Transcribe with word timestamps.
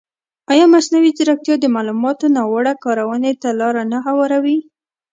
ایا 0.51 0.65
مصنوعي 0.73 1.11
ځیرکتیا 1.17 1.55
د 1.59 1.65
معلوماتو 1.75 2.25
ناوړه 2.35 2.73
کارونې 2.83 3.31
ته 3.41 3.49
لاره 3.59 3.83
نه 3.91 3.99
هواروي؟ 4.07 4.57